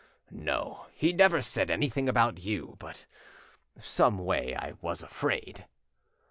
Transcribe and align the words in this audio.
"No, 0.31 0.87
he 0.95 1.13
never 1.13 1.41
said 1.43 1.69
anything 1.69 2.09
about 2.09 2.39
you; 2.39 2.75
but 2.79 3.05
someway 3.79 4.55
I 4.55 4.73
was 4.81 5.03
afraid." 5.03 5.67